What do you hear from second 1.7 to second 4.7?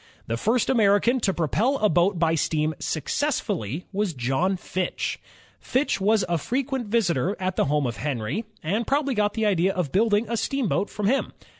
a boat by steam success fully was John